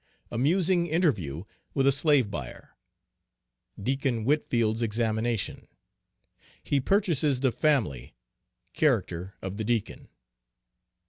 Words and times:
Amusing 0.31 0.87
interview 0.87 1.43
with 1.75 1.85
a 1.85 1.91
slave 1.91 2.31
buyer. 2.31 2.71
Deacon 3.79 4.23
Whitfield's 4.25 4.81
examination. 4.81 5.67
He 6.63 6.79
purchases 6.79 7.41
the 7.41 7.51
family. 7.51 8.15
Character 8.73 9.35
of 9.43 9.57
the 9.57 9.63
Deacon. 9.63 10.07